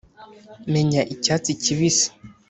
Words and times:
menya 0.71 1.01
icyatsi 1.13 1.51
kibisi, 1.63 2.07